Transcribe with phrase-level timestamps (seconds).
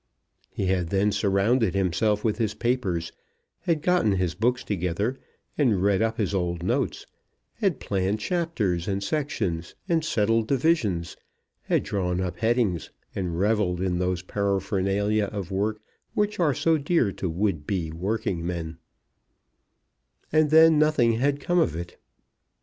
[0.49, 3.11] He had then surrounded himself with his papers,
[3.59, 5.19] had gotten his books together
[5.59, 7.05] and read up his old notes,
[7.53, 11.17] had planned chapters and sections, and settled divisions,
[11.61, 15.79] had drawn up headings, and revelled in those paraphernalia of work
[16.15, 18.79] which are so dear to would be working men;
[20.31, 21.97] and then nothing had come of it.